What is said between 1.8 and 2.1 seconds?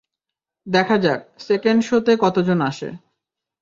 show